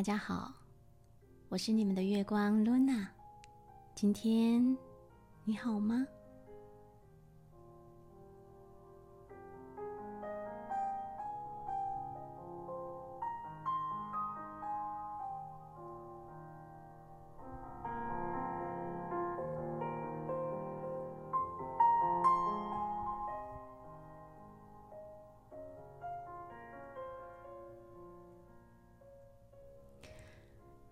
[0.00, 0.50] 大家好，
[1.50, 3.06] 我是你们的月光 Luna。
[3.94, 4.74] 今天
[5.44, 6.06] 你好吗？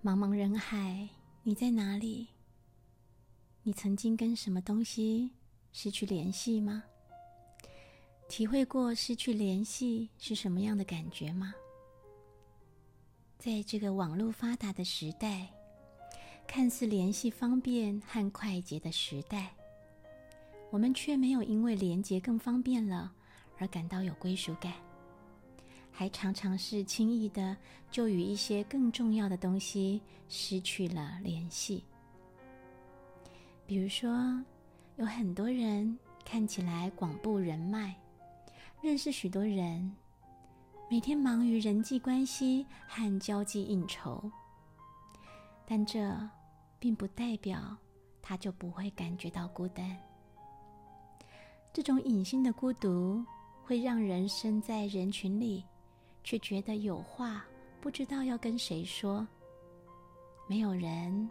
[0.09, 1.07] 茫茫人海，
[1.43, 2.29] 你在哪里？
[3.63, 5.33] 你曾经跟什么东西
[5.71, 6.83] 失去联系吗？
[8.27, 11.55] 体会过失去联系是什么样的感觉吗？
[13.39, 15.47] 在这个网络发达的时代，
[16.47, 19.55] 看似联系方便和快捷的时代，
[20.71, 23.13] 我们却没有因为连接更方便了
[23.59, 24.73] 而感到有归属感。
[25.99, 27.57] 还常常是轻易的
[27.91, 31.83] 就与一些更重要的东西失去了联系。
[33.67, 34.41] 比如说，
[34.95, 37.97] 有很多人看起来广布人脉，
[38.81, 39.93] 认识许多人，
[40.89, 44.31] 每天忙于人际关系和交际应酬，
[45.67, 46.17] 但这
[46.79, 47.77] 并不代表
[48.23, 49.99] 他就不会感觉到孤单。
[51.73, 53.21] 这种隐性的孤独
[53.65, 55.65] 会让人身在人群里。
[56.29, 57.43] 却觉得有话
[57.81, 59.27] 不知道要跟谁说，
[60.47, 61.27] 没有人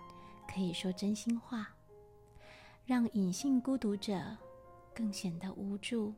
[0.51, 1.69] 可以说真心话，
[2.83, 4.35] 让隐性孤独者
[4.95, 6.11] 更显得无助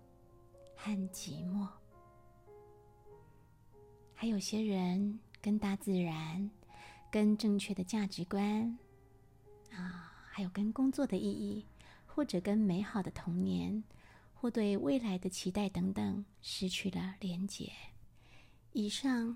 [0.77, 1.67] 和寂寞。
[4.13, 6.49] 还有些人跟大自然、
[7.11, 8.79] 跟正确的价值观
[9.73, 11.65] 啊，还有跟工作的意义，
[12.05, 13.83] 或者跟美好的童年
[14.33, 17.69] 或对未来的期待等等，失去了连结。
[18.79, 19.35] 以上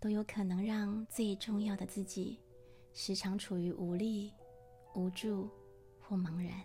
[0.00, 2.36] 都有可能让最重要的自己
[2.92, 4.32] 时常处于无力、
[4.96, 5.48] 无助
[6.00, 6.60] 或茫然。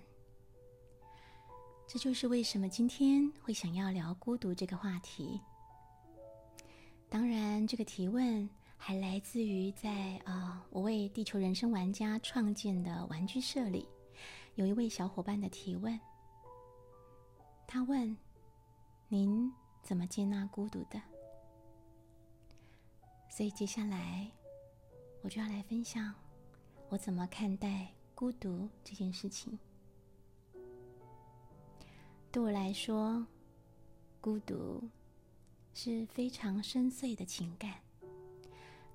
[1.85, 5.40] 这就是为什么今天会想要聊孤独这个话题。
[7.08, 13.88] 当然，这个提问还来自于在啊，我为地球人生玩家创建的玩具社里，
[14.56, 16.00] 有一位小伙伴的提问。
[17.68, 18.18] 他问
[19.09, 19.53] ：“您
[19.84, 21.00] 怎么接纳孤独的？”
[23.35, 24.31] 所以接下来，
[25.22, 26.16] 我就要来分享
[26.88, 29.59] 我怎么看待孤独这件事情。
[32.31, 33.28] 对我来说，
[34.22, 34.90] 孤独
[35.73, 37.81] 是非常深邃的情感，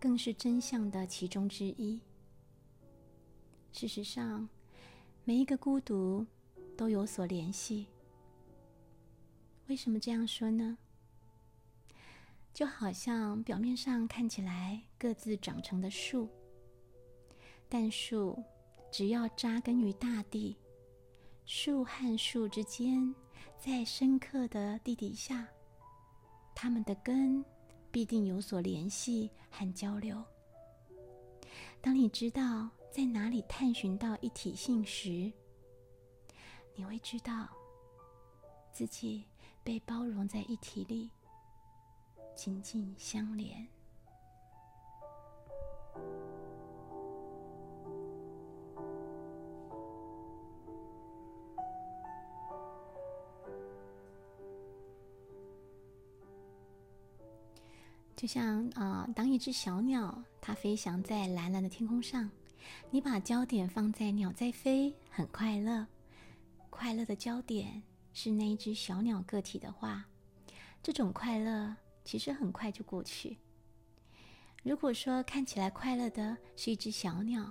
[0.01, 2.01] 更是真相的其中之一。
[3.73, 4.49] 事实上，
[5.23, 6.27] 每一个孤独
[6.79, 7.89] 都有所联系。
[9.67, 10.79] 为什么这样说呢？
[12.53, 16.29] 就好像表面上看起来各自长成的树，
[17.69, 18.43] 但树
[18.91, 20.57] 只要扎根于大地，
[21.47, 23.15] 树和树之间
[23.57, 25.49] 在深刻的地底下，
[26.55, 27.43] 它们的根
[27.91, 30.23] 必定有所联系和交流。
[31.81, 35.33] 当你知道在哪里探寻到一体性时，
[36.75, 37.49] 你会知道
[38.73, 39.25] 自己
[39.63, 41.11] 被包容在一体里。
[42.35, 43.69] 紧紧相连，
[58.17, 62.31] 就像啊，当一只小鸟，它飞翔在蓝蓝的天空上，
[62.91, 65.87] 你把焦点放在鸟在飞，很快乐，
[66.71, 67.83] 快乐的焦点
[68.15, 70.07] 是那一只小鸟个体的话，
[70.83, 71.77] 这种快乐。
[72.05, 73.39] 其实很快就过去。
[74.63, 77.51] 如果说看起来快乐的是一只小鸟，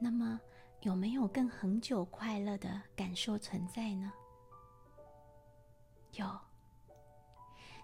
[0.00, 0.40] 那么
[0.80, 4.12] 有没有更恒久快乐的感受存在呢？
[6.12, 6.26] 有，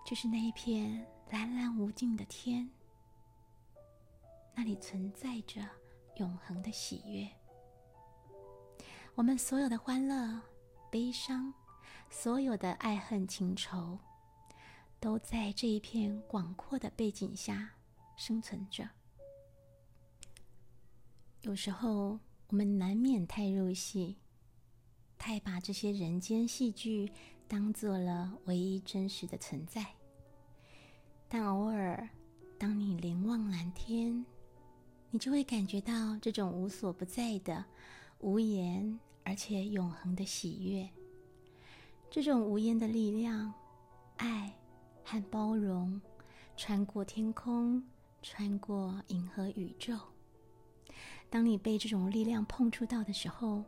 [0.06, 2.70] 就是那一片蓝蓝无尽的天，
[4.54, 5.60] 那里存在着
[6.16, 7.28] 永恒的喜悦。
[9.14, 10.40] 我们所有的欢乐、
[10.90, 11.52] 悲伤，
[12.08, 13.98] 所有的爱恨情仇。
[15.02, 17.68] 都在这一片广阔的背景下
[18.16, 18.88] 生存着。
[21.40, 24.16] 有时候我们难免太入戏，
[25.18, 27.10] 太把这些人间戏剧
[27.48, 29.84] 当做了唯一真实的存在。
[31.28, 32.08] 但偶尔，
[32.56, 34.24] 当你凝望蓝天，
[35.10, 37.64] 你就会感觉到这种无所不在的、
[38.20, 40.88] 无言而且永恒的喜悦。
[42.08, 43.52] 这种无言的力量，
[44.18, 44.56] 爱。
[45.04, 46.00] 和包容，
[46.56, 47.82] 穿过天空，
[48.22, 49.98] 穿过银河宇宙。
[51.28, 53.64] 当你被这种力量碰触到的时候，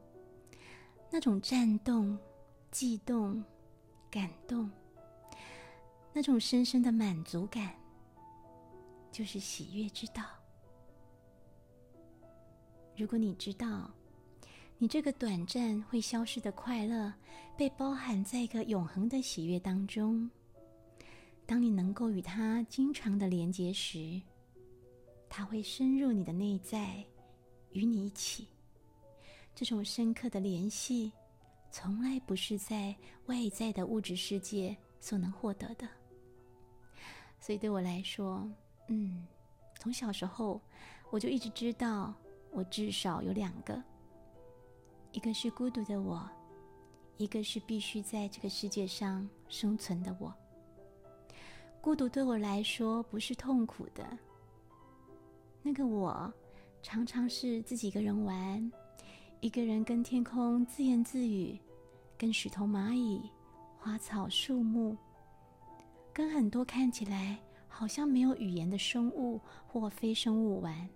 [1.11, 2.19] 那种颤动、
[2.71, 3.43] 悸动、
[4.11, 4.71] 感动，
[6.13, 7.75] 那种深深的满足感，
[9.11, 10.23] 就是喜悦之道。
[12.97, 13.91] 如果你知道，
[14.79, 17.13] 你这个短暂会消失的快乐，
[17.57, 20.31] 被包含在一个永恒的喜悦当中。
[21.47, 24.21] 当你能够与它经常的连接时，
[25.29, 27.05] 它会深入你的内在，
[27.73, 28.49] 与你一起。
[29.55, 31.13] 这种深刻的联系，
[31.71, 32.97] 从来不是在
[33.27, 35.87] 外在的物质世界所能获得的。
[37.39, 38.51] 所以对我来说，
[38.89, 39.27] 嗯，
[39.79, 40.61] 从小时候
[41.11, 42.15] 我就一直知道，
[42.53, 43.81] 我至少有两个，
[45.13, 46.27] 一个是孤独的我，
[47.19, 50.35] 一个是必须在这个世界上生存的我。
[51.85, 54.03] 孤独对我来说不是痛苦的。
[55.63, 56.33] 那个我，
[56.83, 58.73] 常常是自己一个人玩，
[59.41, 61.61] 一个人跟天空自言自语，
[62.17, 63.21] 跟石头、蚂蚁、
[63.77, 64.97] 花草、树木，
[66.11, 67.39] 跟很多看起来
[67.69, 70.89] 好像没有语言的生物或非生物玩。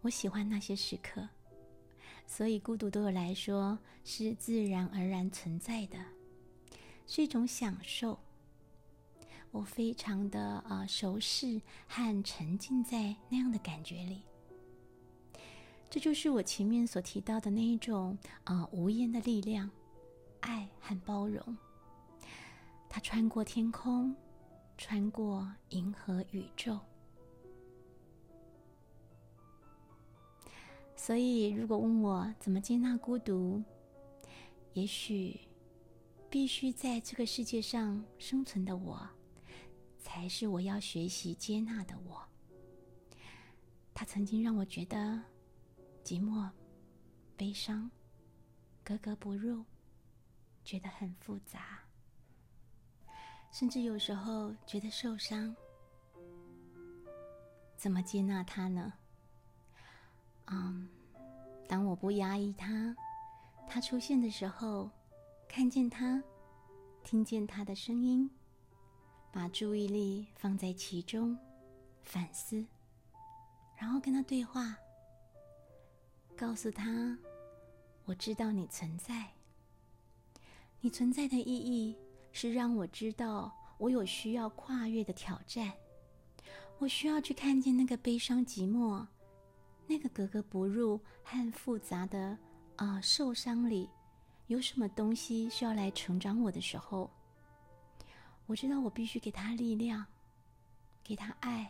[0.00, 1.28] 我喜欢那些时刻，
[2.26, 5.96] 所以孤独对我来说是自然而然存在的。
[7.06, 8.18] 是一种享受，
[9.52, 14.22] 我非常的啊熟视和沉浸在那样的感觉里。
[15.88, 19.70] 这就是我前面所提到的那一种啊无言的力量、
[20.40, 21.56] 爱和包容。
[22.88, 24.14] 它穿过天空，
[24.76, 26.78] 穿过银河宇宙。
[30.96, 33.62] 所以，如果问我怎么接纳孤独，
[34.72, 35.38] 也许。
[36.28, 39.08] 必须在这个世界上生存的我，
[39.98, 42.20] 才是我要学习接纳的我。
[43.94, 44.96] 他曾经让我觉得
[46.04, 46.50] 寂寞、
[47.36, 47.90] 悲伤、
[48.84, 49.64] 格格不入，
[50.64, 51.80] 觉得很复杂，
[53.50, 55.54] 甚至有时候觉得受伤。
[57.76, 58.92] 怎么接纳他呢？
[60.46, 60.88] 嗯，
[61.68, 62.94] 当我不压抑他，
[63.68, 64.90] 他出现的时候。
[65.48, 66.22] 看见他，
[67.02, 68.30] 听见他的声音，
[69.32, 71.36] 把注意力放在其中，
[72.02, 72.64] 反思，
[73.74, 74.76] 然后跟他对话，
[76.36, 77.18] 告诉他
[78.04, 79.32] ：“我知道你存在。
[80.80, 81.96] 你存在的意义
[82.32, 85.72] 是让我知道我有需要跨越的挑战，
[86.78, 89.06] 我需要去看见那个悲伤、寂寞，
[89.86, 92.36] 那个格格不入和复杂的
[92.76, 93.88] 啊受伤里。”
[94.48, 97.10] 有什么东西需要来成长我的时候，
[98.46, 100.06] 我知道我必须给他力量，
[101.02, 101.68] 给他爱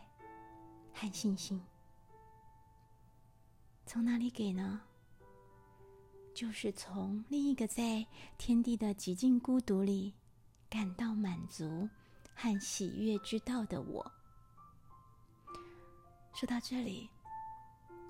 [0.93, 1.59] 和信心。
[3.85, 4.81] 从哪里给呢？
[6.35, 8.05] 就是从另一个在
[8.37, 10.13] 天地的极尽孤独里
[10.69, 11.89] 感到满足
[12.35, 14.11] 和喜悦之道的我。
[16.35, 17.09] 说到这里，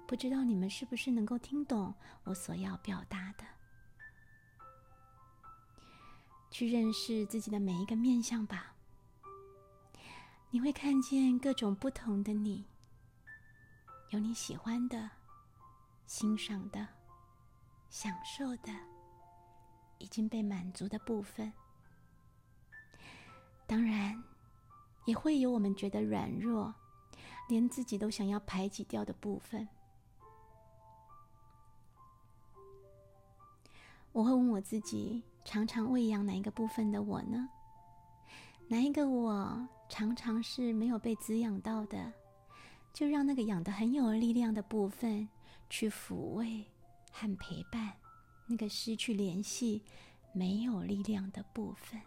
[0.05, 1.93] 不知道你们是不是能够听懂
[2.25, 3.45] 我所要表达的？
[6.49, 8.73] 去认识自己的每一个面相吧，
[10.49, 12.65] 你会看见各种不同的你，
[14.09, 15.09] 有你喜欢的、
[16.05, 16.87] 欣赏的、
[17.89, 18.73] 享受的、
[19.97, 21.51] 已经被满足的部分。
[23.65, 24.23] 当然，
[25.05, 26.73] 也会有我们觉得软弱，
[27.49, 29.67] 连自己都想要排挤掉的部分。
[34.17, 35.23] 我会问我自己。
[35.45, 37.47] 常常喂养哪一个部分的我呢？
[38.67, 42.11] 哪一个我常常是没有被滋养到的？
[42.91, 45.29] 就让那个养的很有力量的部分
[45.69, 46.65] 去抚慰
[47.11, 47.93] 和陪伴
[48.47, 49.83] 那个失去联系、
[50.33, 52.01] 没有力量的部分，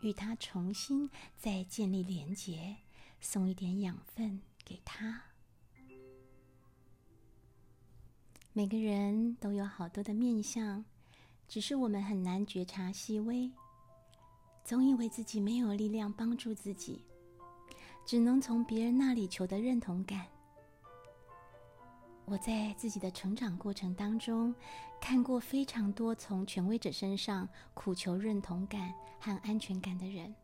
[0.00, 2.78] 与他重新再建立连结，
[3.20, 5.22] 送一点养分给他。
[8.52, 10.84] 每个人都有好多的面相。
[11.48, 13.50] 只是我们很难觉察细微，
[14.64, 17.02] 总以为自己没有力量帮助自己，
[18.04, 20.26] 只能从别人那里求得认同感。
[22.26, 24.54] 我在自己的成长过程当中，
[25.00, 30.34] 看过非常多从权威者身上苦求认同感和安全感的人，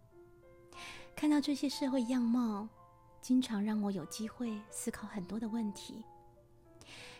[1.14, 2.66] 看到这些社会样貌，
[3.20, 6.02] 经常让我有机会思考很多的问题，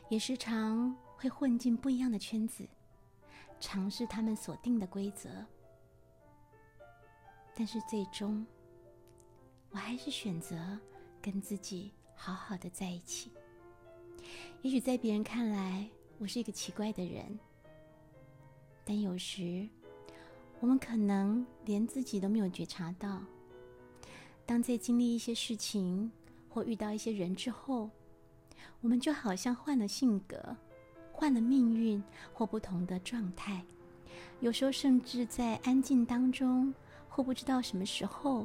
[0.09, 2.67] 也时常会混进不一样的圈子。
[3.61, 5.29] 尝试他们所定的规则，
[7.55, 8.47] 但是最终，
[9.71, 10.79] 我还是选择
[11.23, 13.31] 跟自己好好的在一起。
[14.63, 17.39] 也许在别人看来，我是一个奇怪的人，
[18.85, 19.69] 但有时
[20.61, 23.23] 我们可能连自己都没有觉察到。
[24.47, 26.13] 当在经历一些事情
[26.49, 27.91] 或遇到一些人之后，
[28.81, 30.57] 我们就好像换了性格、
[31.17, 32.03] 换了命运
[32.33, 33.65] 或不同的状态。
[34.41, 36.75] 有时候甚至在安静当中，
[37.09, 38.45] 或不知道什么时候，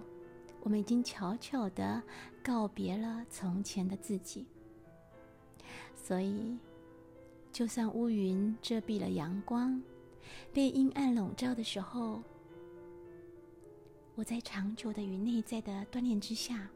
[0.61, 2.01] 我们已经悄悄的
[2.43, 4.45] 告别了从前的自己。
[5.95, 6.57] 所以，
[7.51, 9.81] 就算乌云遮蔽了阳光，
[10.53, 12.21] 被阴暗笼罩的时候，
[14.13, 16.69] 我在长久的与内在的锻炼之下，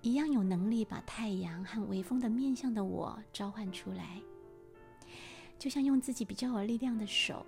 [0.00, 4.22] 一样有能力把太阳和微风的面向的我召唤出来，
[5.62, 7.46] 就像用自己比较有力量的手，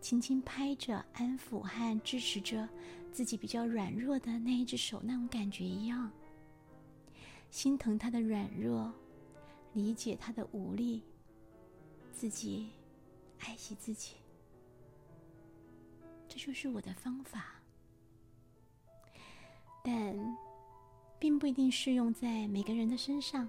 [0.00, 2.66] 轻轻拍着、安抚和支持着
[3.12, 6.10] 自己比较软弱的那一只手那种感觉一样，
[7.50, 8.90] 心疼他的软弱，
[9.74, 11.02] 理解他的无力，
[12.14, 12.70] 自己
[13.40, 14.14] 爱惜自己，
[16.26, 17.60] 这就是我的方法。
[19.82, 20.16] 但
[21.18, 23.46] 并不一定适用在每个人的身上，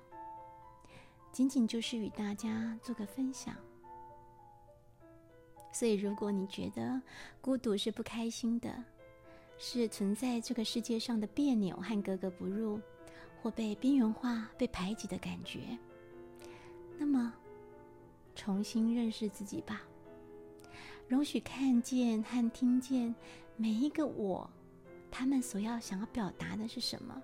[1.32, 3.56] 仅仅就是与大家做个分享。
[5.77, 7.01] 所以，如果你觉得
[7.41, 8.82] 孤独是不开心的，
[9.58, 12.79] 是存在这个世界上的别扭和格格不入，
[13.41, 15.77] 或被边缘化、被排挤的感觉，
[16.98, 17.34] 那么
[18.36, 19.82] 重新认识自己吧，
[21.10, 23.13] 容许看见和听见
[23.58, 24.50] 每一个我。
[25.12, 27.22] 他们所要想要表达的是什么？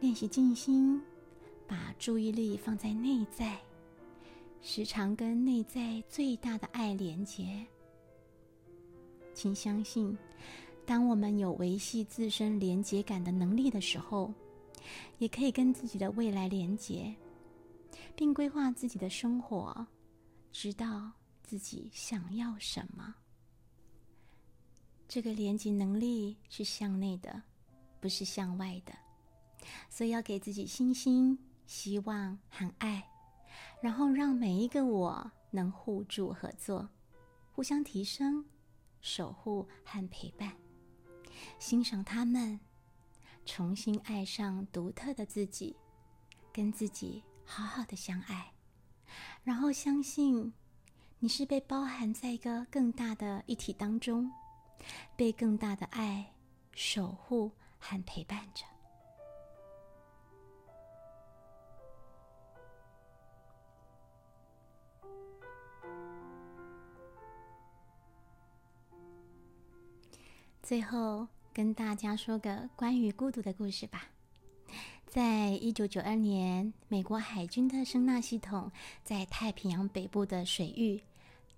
[0.00, 1.02] 练习静心，
[1.66, 3.58] 把注意力放在内在，
[4.60, 7.66] 时常跟内在最大的爱连接。
[9.32, 10.16] 请相信，
[10.84, 14.32] 当我们有维系自身连接感的能力的时候，
[15.18, 17.14] 也可以跟自己的未来连接，
[18.16, 19.86] 并规划自己的生活，
[20.50, 21.10] 知道
[21.42, 23.14] 自己想要什么。
[25.06, 27.40] 这个连接能力是向内的，
[28.00, 28.92] 不是向外的，
[29.88, 33.08] 所以要给自己信心、希望和爱，
[33.80, 36.88] 然后让每一个我能互助合作，
[37.52, 38.44] 互相提升、
[39.00, 40.52] 守护和陪伴，
[41.58, 42.58] 欣赏他们，
[43.44, 45.76] 重新爱上独特的自己，
[46.52, 48.52] 跟自己好好的相爱，
[49.42, 50.52] 然后相信
[51.18, 54.30] 你是被包含在一个更大的一体当中。
[55.16, 56.32] 被更大的爱
[56.72, 58.64] 守护和陪伴着。
[70.68, 74.10] 最后，跟大家说个关于孤独的故事吧。
[75.06, 78.70] 在一九九二年，美国海军的声纳系统
[79.02, 81.00] 在太平洋北部的水域。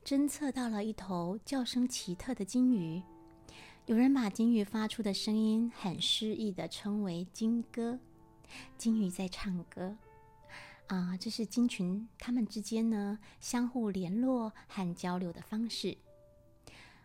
[0.05, 3.03] 侦测到了一头叫声奇特的鲸鱼，
[3.87, 7.99] 有人把鲸鱼发出的声音很诗意的称为“鲸歌”，
[8.79, 9.97] 鲸鱼在唱歌。
[10.87, 15.99] 啊，这是鲸群它们之间呢相互联络和交流的方式。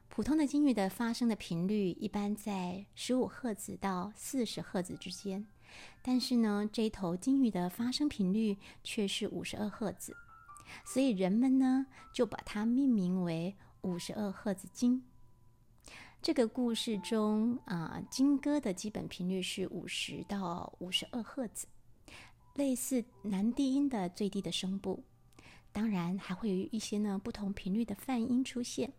[0.10, 5.46] 普通的鲸鱼的发声的频率一般在十五赫兹到四十赫兹之间，
[6.02, 10.16] 但是呢，这一头鲸鱼的发声频率却是五十二赫兹。
[10.86, 15.04] 所以人们呢就把它命名为五十二赫兹鲸。
[16.22, 21.68] 这个故事中啊，鲸歌的基本频率是五十到五十二赫兹，
[22.56, 25.04] 类似男低音的最低的声部。
[25.72, 28.94] 当然还会有一些呢不同频率的泛音出现，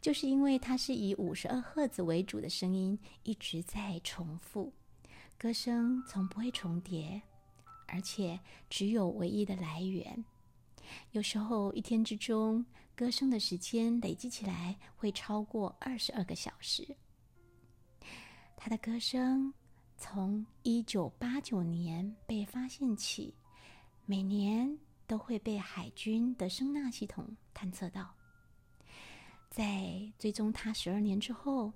[0.00, 4.72] 就是因为它是以五十二赫兹为主的声音一直在重复，
[5.36, 7.20] 歌声从不会重叠，
[7.86, 8.38] 而且
[8.70, 10.24] 只有唯一的来源。
[11.10, 12.64] 有时候一天之中，
[12.94, 16.96] 歌声的时间累积起来会超过二十二个小时。
[18.56, 19.52] 他的歌声
[19.96, 23.34] 从一九八九年被发现起，
[24.06, 28.14] 每年都会被海军的声纳系统探测到。
[29.58, 31.72] 在追踪它十二年之后，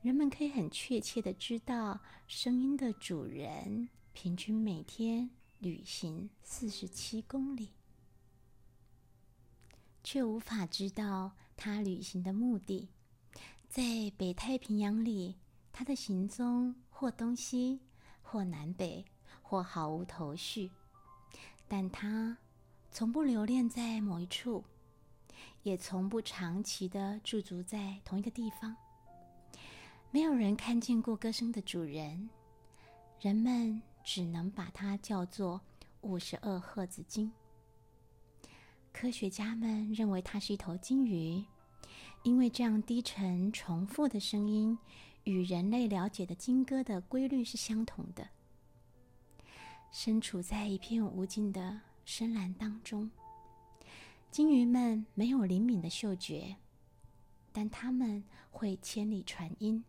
[0.00, 7.68] 人们可以很确切的知道声音的主人平均每天旅行四十七公里。
[10.02, 12.88] 却无法知道他旅行的目的。
[13.68, 15.36] 在北太平洋里，
[15.70, 17.78] 他的行踪或东西，
[18.22, 19.04] 或南北，
[19.42, 20.70] 或毫无头绪。
[21.68, 22.38] 但他
[22.90, 24.64] 从不留恋在某一处，
[25.62, 28.76] 也从不长期的驻足在同一个地方。
[30.10, 32.28] 没有人看见过歌声的主人，
[33.20, 35.60] 人们只能把它叫做
[36.00, 37.30] 五十二赫兹鲸。
[38.92, 41.44] 科学家们认为它是一头鲸鱼，
[42.22, 44.76] 因为这样低沉重复的声音
[45.24, 48.28] 与人类了解的鲸歌的规律是相同的。
[49.92, 53.10] 身处在一片无尽的深蓝当中，
[54.30, 56.54] 鲸鱼们没有灵敏的嗅觉，
[57.52, 59.82] 但它们会千里传音。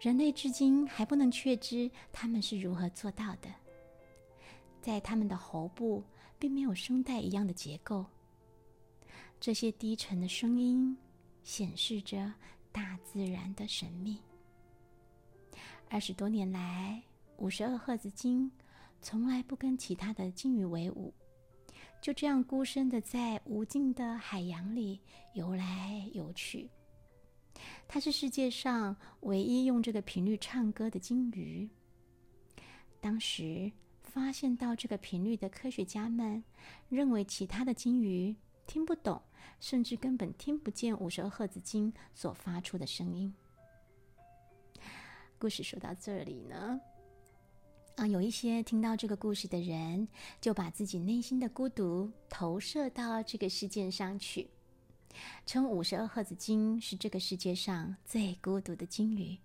[0.00, 3.50] 人类至今还不能确知它们是如何做到的。
[4.80, 6.02] 在它们的喉部
[6.38, 8.06] 并没有声带一样的结构。
[9.38, 10.96] 这些低沉的声音
[11.42, 12.32] 显示着
[12.72, 14.18] 大自然的神秘。
[15.90, 17.02] 二十多年来，
[17.36, 18.50] 五十二赫兹鲸
[19.02, 21.12] 从来不跟其他的鲸鱼为伍，
[22.00, 25.00] 就这样孤身的在无尽的海洋里
[25.34, 26.70] 游来游去。
[27.86, 31.68] 它是世界上唯一用这个频率唱歌的鲸鱼。
[33.00, 33.70] 当时
[34.02, 36.42] 发现到这个频率的科学家们
[36.88, 38.34] 认为，其他的鲸鱼
[38.66, 39.20] 听不懂，
[39.60, 43.32] 甚至根本听不见五十二赫兹鲸所发出的声音。
[45.38, 46.80] 故事说到这里呢，
[48.00, 50.08] 啊，有一些听到这个故事的人，
[50.40, 54.48] 就把自己内心的孤独投射到这个事件上去。
[55.44, 59.36] 称五十二赫兹鲸是这个世界上最孤独的鲸鱼，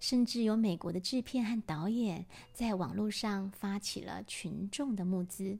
[0.00, 5.56] 甚至有美国的制片和导演在网络上发起了群众的募资，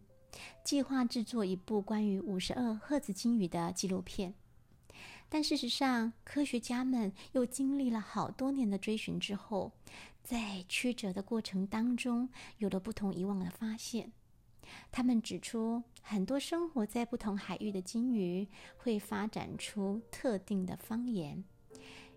[0.65, 4.35] 计划制作一部关于五十二赫兹鲸鱼的纪录片。
[5.29, 9.73] 但事实上，科学家们又经历了好多年的追寻之后，
[10.23, 14.13] 在曲折的过程当中，有了不同以往的发现。
[14.91, 21.45] 他们指出，很多生活在不同海域的鲸鱼会发展出特定的方言，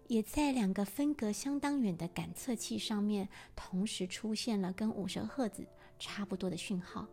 [0.08, 7.08] 也在两个分隔相当远的感测器上面同时出现了跟五十赫兹差不多的讯号，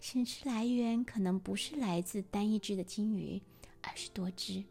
[0.00, 3.40] 显示来源可能不是来自单一只的鲸鱼，
[3.80, 4.62] 而是多只。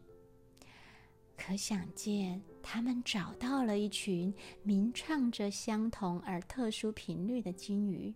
[1.36, 8.14] 可想见，他们找到了一群鸣唱着相同而特殊频率的鲸鱼。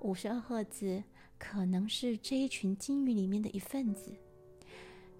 [0.00, 1.02] 五十二赫兹
[1.38, 4.16] 可能是这一群鲸鱼里面的一份子，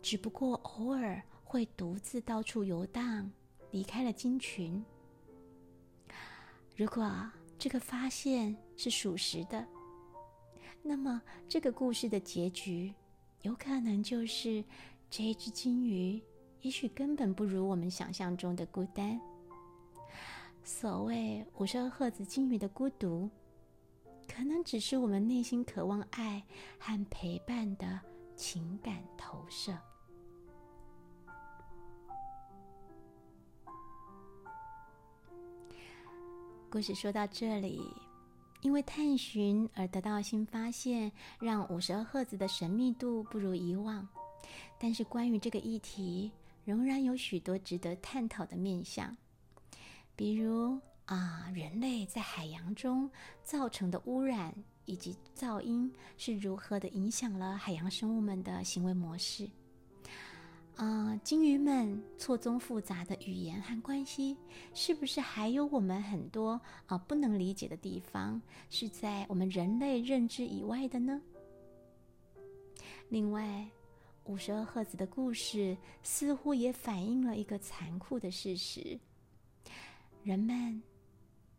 [0.00, 3.30] 只不过偶尔会独自到处游荡，
[3.70, 4.84] 离开了鲸群。
[6.76, 7.12] 如果
[7.58, 9.66] 这个发现是属实的，
[10.82, 12.94] 那么这个故事的结局
[13.42, 14.64] 有可能就是
[15.10, 16.22] 这一只鲸鱼
[16.62, 19.20] 也许根本不如我们想象中的孤单。
[20.62, 23.28] 所谓五十二赫兹鲸鱼的孤独。
[24.30, 26.44] 可能只是我们内心渴望爱
[26.78, 27.98] 和陪伴的
[28.36, 29.76] 情感投射。
[36.70, 37.82] 故事说到这里，
[38.60, 44.06] 因为探寻而得到新发现，让五十二赫兹的神秘度不如以往。
[44.78, 46.30] 但是，关于这个议题，
[46.68, 49.16] 仍然有许多值得探讨的面向，
[50.14, 50.78] 比如。
[51.06, 53.10] 啊，人类在海洋中
[53.42, 54.54] 造成的污染
[54.84, 59.48] 以及噪音是如何的影响了海洋生物们的行为模式？
[60.76, 64.36] 啊，鲸鱼们错综复杂的语言和关系，
[64.74, 71.22] 是不是还有我们很多啊不能理解的地方，是在我们人类认知以外的呢？
[73.08, 73.66] 另外，
[74.28, 79.00] 五十二赫兹的故事似乎也反映了一个残酷的事实：
[80.22, 80.80] 人们。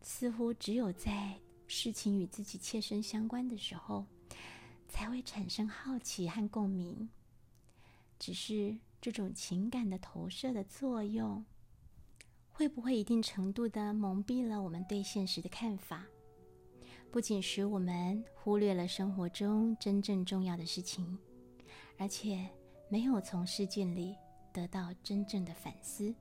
[0.02, 4.06] 似乎只有在事情与自己切身相关的时候，
[4.88, 7.10] 才会产生好奇和共鸣。
[8.18, 11.44] 只是这种情感的投射的作用，
[12.50, 16.06] 会不会一定程度的蒙蔽了我们对现实的看法？
[17.10, 21.18] 不仅使我们忽略了生活中真正重要的事情，
[21.98, 22.48] 而且
[22.90, 24.14] 没有从事件里
[24.52, 26.14] 得到真正的反思。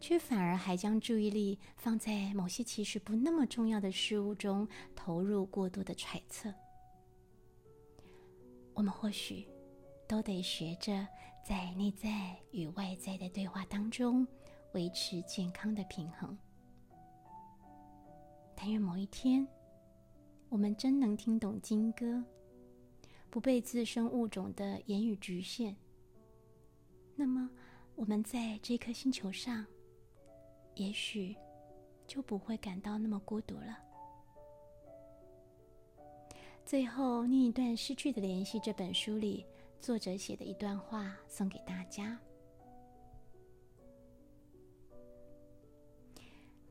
[0.00, 6.52] 却反而还将注意力放在某些其实不那么重要的事物中，投入过多的揣测。
[8.74, 9.48] 我们或许
[10.06, 11.04] 都得学着
[11.44, 14.24] 在内在与外在的对话当中
[14.72, 16.36] 维持健康的平衡。
[18.54, 19.46] 但愿某一天，
[20.48, 22.22] 我们真能听懂金歌，
[23.30, 25.76] 不被自身物种的言语局限。
[27.14, 27.50] 那么，
[27.94, 29.66] 我们在这颗星球上。
[30.74, 31.34] 也许
[32.06, 33.76] 就不会感到那么孤独了。
[36.64, 39.44] 最后，念一段《失去的联系》这本书里
[39.80, 42.16] 作者写的一段话，送给大家。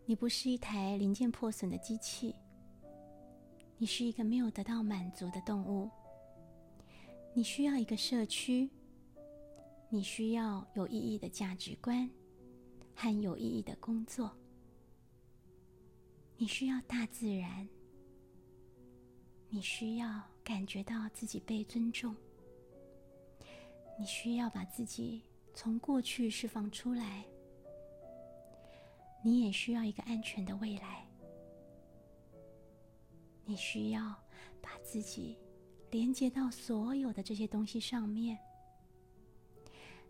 [0.06, 2.34] 你不是一台零件破损的机器，
[3.78, 5.90] 你是一个没有得到满足的动物。
[7.38, 8.68] 你需要一个社区，
[9.90, 12.10] 你需要有意义的价值观
[12.96, 14.36] 和有意义的工作，
[16.36, 17.70] 你需要大自然，
[19.50, 22.16] 你需要感觉到自己被尊重，
[24.00, 25.22] 你需要把自己
[25.54, 27.24] 从过去释放出来。
[29.24, 31.08] 你也需要一个安全的未来。
[33.46, 34.16] 你需要
[34.60, 35.38] 把自己
[35.90, 38.38] 连接到所有的这些东西上面。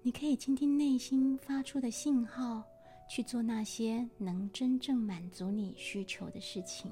[0.01, 2.63] 你可以倾听内心发出的信号，
[3.09, 6.91] 去做那些能真正满足你需求的事情。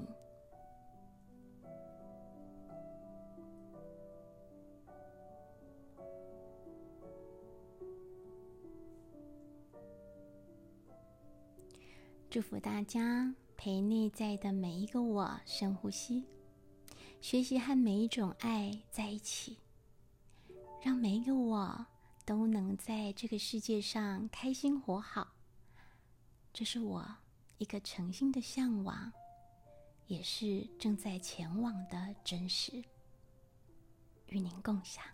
[12.28, 16.22] 祝福大家陪内在的每一个我深呼吸，
[17.20, 19.58] 学习和每一种爱在一起，
[20.80, 21.86] 让每一个我
[22.24, 25.32] 都能在这个世界上开心活好。
[26.52, 27.16] 这是我
[27.58, 29.12] 一个诚心的向往，
[30.06, 32.84] 也是正在前往的真实，
[34.28, 35.04] 与您共享。